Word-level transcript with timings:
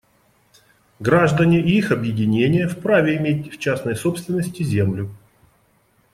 Граждане 0.99 1.59
и 1.59 1.73
их 1.77 1.91
объединения 1.91 2.67
вправе 2.67 3.17
иметь 3.17 3.53
в 3.53 3.59
частной 3.59 3.95
собственности 3.95 4.63
землю. 4.63 5.15